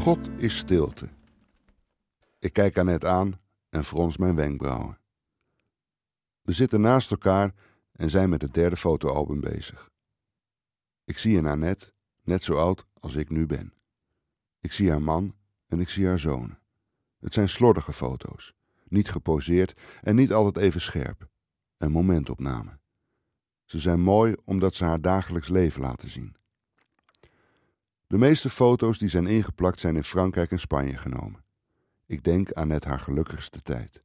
God 0.00 0.28
is 0.36 0.56
stilte. 0.56 1.08
Ik 2.38 2.52
kijk 2.52 2.78
Annette 2.78 3.06
aan 3.06 3.40
en 3.68 3.84
frons 3.84 4.16
mijn 4.16 4.34
wenkbrauwen. 4.34 4.98
We 6.42 6.52
zitten 6.52 6.80
naast 6.80 7.10
elkaar 7.10 7.54
en 7.92 8.10
zijn 8.10 8.28
met 8.28 8.42
het 8.42 8.54
derde 8.54 8.76
fotoalbum 8.76 9.40
bezig. 9.40 9.90
Ik 11.04 11.18
zie 11.18 11.38
een 11.38 11.46
Annette, 11.46 11.92
net 12.22 12.42
zo 12.42 12.56
oud 12.56 12.86
als 13.00 13.14
ik 13.14 13.30
nu 13.30 13.46
ben. 13.46 13.72
Ik 14.60 14.72
zie 14.72 14.90
haar 14.90 15.02
man 15.02 15.34
en 15.66 15.80
ik 15.80 15.88
zie 15.88 16.06
haar 16.06 16.18
zonen. 16.18 16.58
Het 17.18 17.34
zijn 17.34 17.48
slordige 17.48 17.92
foto's, 17.92 18.54
niet 18.88 19.10
geposeerd 19.10 19.74
en 20.02 20.16
niet 20.16 20.32
altijd 20.32 20.64
even 20.64 20.80
scherp. 20.80 21.28
Een 21.76 21.92
momentopname. 21.92 22.78
Ze 23.64 23.78
zijn 23.78 24.00
mooi 24.00 24.34
omdat 24.44 24.74
ze 24.74 24.84
haar 24.84 25.00
dagelijks 25.00 25.48
leven 25.48 25.80
laten 25.80 26.08
zien. 26.08 26.38
De 28.10 28.18
meeste 28.18 28.50
foto's 28.50 28.98
die 28.98 29.08
zijn 29.08 29.26
ingeplakt 29.26 29.80
zijn 29.80 29.96
in 29.96 30.04
Frankrijk 30.04 30.50
en 30.50 30.60
Spanje 30.60 30.96
genomen. 30.96 31.44
Ik 32.06 32.24
denk 32.24 32.52
aan 32.52 32.68
net 32.68 32.84
haar 32.84 32.98
gelukkigste 32.98 33.62
tijd. 33.62 34.02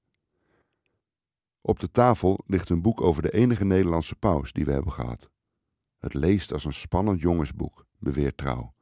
Op 1.62 1.80
de 1.80 1.91
tafel 1.91 2.44
ligt 2.48 2.70
een 2.70 2.82
boek 2.82 3.02
over 3.02 3.22
de 3.22 3.34
enige 3.34 3.66
Nederlandse 3.66 4.16
paus 4.16 4.52
die 4.52 4.66
we 4.66 4.72
hebben 4.72 4.91
gehad. 4.91 5.30
Het 5.98 6.13
leest 6.13 6.54
als 6.54 6.65
een 6.65 6.74
spannend 6.74 7.21
jongensboek, 7.21 7.85
beweert 7.98 8.38
Trouw. 8.38 8.74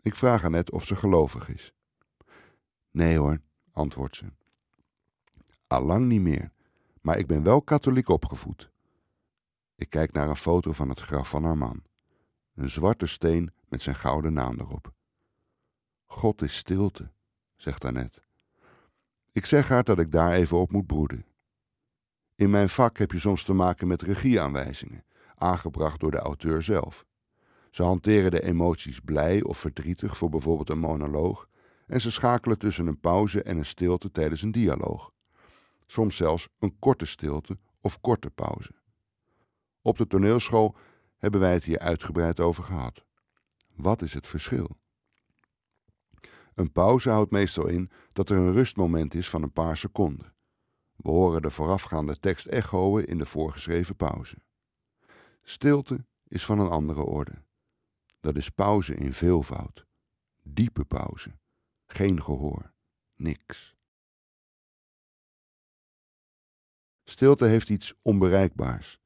Ik 0.00 0.14
vraag 0.14 0.44
aan 0.44 0.50
net 0.50 0.70
of 0.70 0.84
ze 0.84 0.96
gelovig 0.96 1.48
is. 1.48 1.72
Nee 2.90 3.18
hoor, 3.18 3.40
antwoordt 3.72 4.16
ze. 4.16 4.26
Allang 5.66 6.06
niet 6.06 6.22
meer, 6.22 6.52
maar 7.00 7.18
ik 7.18 7.26
ben 7.26 7.42
wel 7.42 7.62
katholiek 7.62 8.08
opgevoed. 8.08 8.70
Ik 9.74 9.90
kijk 9.90 10.12
naar 10.12 10.28
een 10.28 10.36
foto 10.36 10.72
van 10.72 10.88
het 10.88 11.00
graf 11.00 11.28
van 11.28 11.44
haar 11.44 11.58
man. 11.58 11.82
Een 12.54 12.70
zwarte 12.70 13.06
steen 13.06 13.52
met 13.70 13.82
zijn 13.82 13.96
gouden 13.96 14.32
naam 14.32 14.58
erop. 14.60 14.92
God 16.04 16.42
is 16.42 16.56
stilte, 16.56 17.10
zegt 17.56 17.84
Annette. 17.84 18.22
Ik 19.32 19.46
zeg 19.46 19.68
haar 19.68 19.84
dat 19.84 19.98
ik 19.98 20.12
daar 20.12 20.32
even 20.32 20.56
op 20.56 20.72
moet 20.72 20.86
broeden. 20.86 21.26
In 22.34 22.50
mijn 22.50 22.68
vak 22.68 22.98
heb 22.98 23.12
je 23.12 23.18
soms 23.18 23.44
te 23.44 23.52
maken 23.52 23.86
met 23.88 24.02
regieaanwijzingen, 24.02 25.04
aangebracht 25.34 26.00
door 26.00 26.10
de 26.10 26.18
auteur 26.18 26.62
zelf. 26.62 27.06
Ze 27.70 27.82
hanteren 27.82 28.30
de 28.30 28.42
emoties 28.42 29.00
blij 29.00 29.42
of 29.42 29.58
verdrietig 29.58 30.16
voor 30.16 30.28
bijvoorbeeld 30.28 30.70
een 30.70 30.78
monoloog 30.78 31.48
en 31.86 32.00
ze 32.00 32.10
schakelen 32.10 32.58
tussen 32.58 32.86
een 32.86 33.00
pauze 33.00 33.42
en 33.42 33.56
een 33.56 33.64
stilte 33.64 34.10
tijdens 34.10 34.42
een 34.42 34.52
dialoog. 34.52 35.12
Soms 35.86 36.16
zelfs 36.16 36.48
een 36.58 36.78
korte 36.78 37.06
stilte 37.06 37.58
of 37.80 38.00
korte 38.00 38.30
pauze. 38.30 38.72
Op 39.82 39.98
de 39.98 40.06
toneelschool 40.06 40.76
hebben 41.18 41.40
wij 41.40 41.52
het 41.52 41.64
hier 41.64 41.78
uitgebreid 41.78 42.40
over 42.40 42.64
gehad. 42.64 43.04
Wat 43.78 44.02
is 44.02 44.14
het 44.14 44.26
verschil? 44.26 44.78
Een 46.54 46.72
pauze 46.72 47.10
houdt 47.10 47.30
meestal 47.30 47.66
in 47.66 47.90
dat 48.12 48.30
er 48.30 48.36
een 48.36 48.52
rustmoment 48.52 49.14
is 49.14 49.28
van 49.28 49.42
een 49.42 49.52
paar 49.52 49.76
seconden. 49.76 50.34
We 50.96 51.10
horen 51.10 51.42
de 51.42 51.50
voorafgaande 51.50 52.18
tekst 52.18 52.46
echoen 52.46 53.04
in 53.04 53.18
de 53.18 53.26
voorgeschreven 53.26 53.96
pauze. 53.96 54.36
Stilte 55.42 56.06
is 56.28 56.44
van 56.44 56.58
een 56.58 56.68
andere 56.68 57.02
orde. 57.02 57.42
Dat 58.20 58.36
is 58.36 58.48
pauze 58.48 58.94
in 58.94 59.12
veelvoud. 59.12 59.86
Diepe 60.42 60.84
pauze. 60.84 61.38
Geen 61.86 62.22
gehoor. 62.22 62.72
Niks. 63.14 63.76
Stilte 67.04 67.44
heeft 67.44 67.70
iets 67.70 67.94
onbereikbaars. 68.02 69.00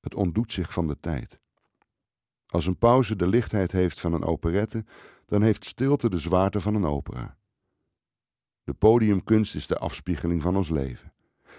Het 0.00 0.14
ontdoet 0.14 0.52
zich 0.52 0.72
van 0.72 0.86
de 0.86 1.00
tijd. 1.00 1.40
Als 2.48 2.66
een 2.66 2.78
pauze 2.78 3.16
de 3.16 3.26
lichtheid 3.26 3.72
heeft 3.72 4.00
van 4.00 4.12
een 4.12 4.24
operette, 4.24 4.84
dan 5.26 5.42
heeft 5.42 5.64
stilte 5.64 6.10
de 6.10 6.18
zwaarte 6.18 6.60
van 6.60 6.74
een 6.74 6.84
opera. 6.84 7.38
De 8.64 8.74
podiumkunst 8.74 9.54
is 9.54 9.66
de 9.66 9.78
afspiegeling 9.78 10.42
van 10.42 10.56
ons 10.56 10.68
leven. 10.68 11.12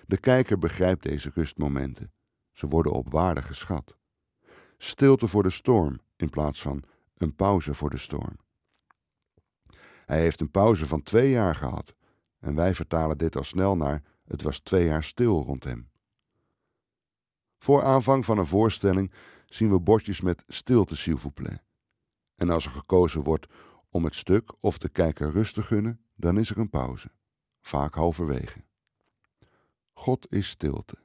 De 0.06 0.18
kijker 0.18 0.58
begrijpt 0.58 1.04
deze 1.04 1.32
rustmomenten. 1.34 2.12
Ze 2.52 2.68
worden 2.68 2.92
op 2.92 3.12
waarde 3.12 3.42
geschat. 3.42 3.98
Stilte 4.78 5.28
voor 5.28 5.44
de 5.44 5.50
storm 5.50 6.00
in 6.16 6.30
plaats 6.30 6.62
van 6.62 6.84
een 7.18 7.36
pauze 7.36 7.74
voor 7.74 7.90
de 7.90 7.98
storm. 7.98 8.38
Hij 10.06 10.20
heeft 10.20 10.40
een 10.40 10.52
pauze 10.52 10.88
van 10.88 11.04
twee 11.04 11.30
jaar 11.30 11.56
gehad 11.56 11.96
en 12.40 12.56
wij 12.56 12.76
vertalen 12.76 13.18
dit 13.18 13.36
al 13.36 13.44
snel 13.44 13.78
naar 13.78 14.04
het 14.26 14.42
was 14.42 14.60
twee 14.60 14.86
jaar 14.86 15.04
stil 15.04 15.44
rond 15.44 15.64
hem. 15.64 15.90
Voor 17.58 17.84
aanvang 17.84 18.26
van 18.26 18.38
een 18.38 18.46
voorstelling 18.46 19.12
zien 19.50 19.70
we 19.70 19.80
bordjes 19.80 20.22
met 20.22 20.44
stilte 20.48 20.96
s'il 20.96 21.18
vous 21.18 21.34
plaît. 21.34 21.64
En 22.36 22.50
als 22.50 22.66
er 22.66 22.72
gekozen 22.72 23.24
wordt 23.24 23.48
om 23.90 24.04
het 24.04 24.16
stuk 24.16 24.54
of 24.60 24.78
de 24.78 24.90
kijker 24.90 25.32
rust 25.32 25.54
te 25.54 25.64
gunnen, 25.64 26.02
dan 26.16 26.38
is 26.38 26.50
er 26.50 26.58
een 26.58 26.70
pauze, 26.70 27.12
vaak 27.62 27.96
halverwege. 27.96 28.64
God 29.94 30.32
is 30.32 30.50
stilte. 30.50 30.98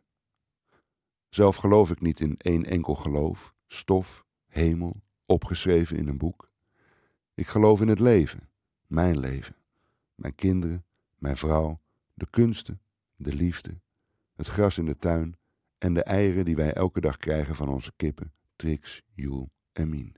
Zelf 1.28 1.56
geloof 1.56 1.90
ik 1.90 2.00
niet 2.00 2.20
in 2.20 2.36
één 2.36 2.64
enkel 2.64 2.94
geloof, 2.94 3.54
stof, 3.66 4.24
hemel, 4.46 5.02
opgeschreven 5.26 5.96
in 5.96 6.08
een 6.08 6.18
boek. 6.18 6.50
Ik 7.34 7.46
geloof 7.46 7.80
in 7.80 7.88
het 7.88 7.98
leven, 7.98 8.48
mijn 8.86 9.18
leven, 9.18 9.56
mijn 10.14 10.34
kinderen, 10.34 10.84
mijn 11.16 11.36
vrouw, 11.36 11.80
de 12.14 12.26
kunsten, 12.30 12.80
de 13.16 13.32
liefde, 13.32 13.80
het 14.34 14.46
gras 14.46 14.78
in 14.78 14.84
de 14.84 14.96
tuin 14.96 15.36
en 15.84 15.94
de 15.94 16.02
eieren 16.02 16.44
die 16.44 16.56
wij 16.56 16.72
elke 16.72 17.00
dag 17.00 17.16
krijgen 17.16 17.54
van 17.54 17.68
onze 17.68 17.92
kippen, 17.96 18.32
Trix, 18.56 19.02
Joel 19.14 19.50
en 19.72 19.88
Mien. 19.88 20.16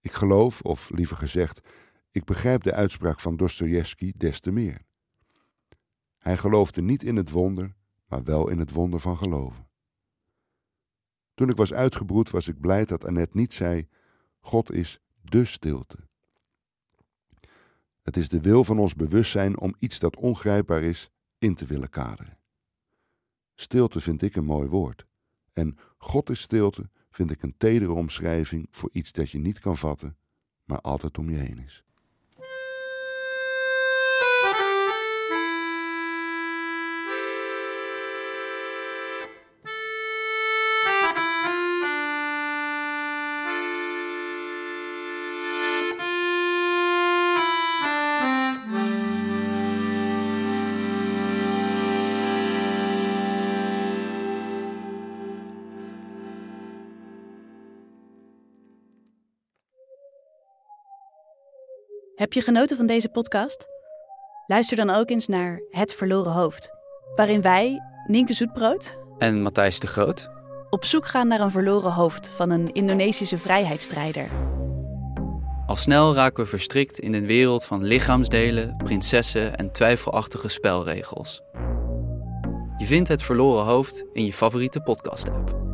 Ik 0.00 0.12
geloof, 0.12 0.60
of 0.60 0.90
liever 0.90 1.16
gezegd, 1.16 1.60
ik 2.10 2.24
begrijp 2.24 2.62
de 2.62 2.72
uitspraak 2.72 3.20
van 3.20 3.36
Dostoevsky 3.36 4.12
des 4.16 4.40
te 4.40 4.50
meer. 4.50 4.80
Hij 6.18 6.36
geloofde 6.36 6.82
niet 6.82 7.02
in 7.02 7.16
het 7.16 7.30
wonder, 7.30 7.74
maar 8.06 8.24
wel 8.24 8.48
in 8.48 8.58
het 8.58 8.70
wonder 8.70 9.00
van 9.00 9.16
geloven. 9.16 9.68
Toen 11.34 11.48
ik 11.48 11.56
was 11.56 11.72
uitgebroed, 11.72 12.30
was 12.30 12.48
ik 12.48 12.60
blij 12.60 12.84
dat 12.84 13.04
Annette 13.04 13.36
niet 13.36 13.52
zei: 13.52 13.88
God 14.40 14.72
is 14.72 15.00
de 15.20 15.44
stilte. 15.44 15.98
Het 18.02 18.16
is 18.16 18.28
de 18.28 18.40
wil 18.40 18.64
van 18.64 18.78
ons 18.78 18.94
bewustzijn 18.94 19.58
om 19.58 19.74
iets 19.78 19.98
dat 19.98 20.16
ongrijpbaar 20.16 20.82
is 20.82 21.10
in 21.38 21.54
te 21.54 21.64
willen 21.64 21.90
kaderen. 21.90 22.40
Stilte 23.54 24.00
vind 24.00 24.22
ik 24.22 24.36
een 24.36 24.44
mooi 24.44 24.68
woord. 24.68 25.06
En 25.52 25.78
God 25.98 26.30
is 26.30 26.40
stilte 26.40 26.90
vind 27.10 27.30
ik 27.30 27.42
een 27.42 27.54
tedere 27.56 27.92
omschrijving 27.92 28.66
voor 28.70 28.90
iets 28.92 29.12
dat 29.12 29.30
je 29.30 29.38
niet 29.38 29.58
kan 29.58 29.76
vatten, 29.76 30.16
maar 30.64 30.80
altijd 30.80 31.18
om 31.18 31.30
je 31.30 31.36
heen 31.36 31.58
is. 31.58 31.84
Heb 62.22 62.32
je 62.32 62.40
genoten 62.40 62.76
van 62.76 62.86
deze 62.86 63.08
podcast? 63.08 63.66
Luister 64.46 64.76
dan 64.76 64.90
ook 64.90 65.10
eens 65.10 65.26
naar 65.26 65.62
Het 65.70 65.94
Verloren 65.94 66.32
Hoofd, 66.32 66.70
waarin 67.14 67.42
wij, 67.42 67.80
Nienke 68.06 68.32
Zoetbrood 68.32 68.98
en 69.18 69.42
Matthijs 69.42 69.80
de 69.80 69.86
Groot, 69.86 70.28
op 70.70 70.84
zoek 70.84 71.06
gaan 71.06 71.28
naar 71.28 71.40
een 71.40 71.50
verloren 71.50 71.92
hoofd 71.92 72.28
van 72.28 72.50
een 72.50 72.72
Indonesische 72.72 73.38
vrijheidsstrijder. 73.38 74.28
Al 75.66 75.76
snel 75.76 76.14
raken 76.14 76.44
we 76.44 76.50
verstrikt 76.50 76.98
in 76.98 77.14
een 77.14 77.26
wereld 77.26 77.64
van 77.64 77.84
lichaamsdelen, 77.84 78.76
prinsessen 78.76 79.56
en 79.56 79.72
twijfelachtige 79.72 80.48
spelregels. 80.48 81.42
Je 82.76 82.86
vindt 82.86 83.08
Het 83.08 83.22
Verloren 83.22 83.64
Hoofd 83.64 84.04
in 84.12 84.24
je 84.24 84.32
favoriete 84.32 84.80
podcast-app. 84.80 85.71